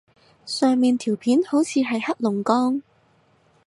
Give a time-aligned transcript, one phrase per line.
[0.47, 2.81] 上面條片好似係黑龍江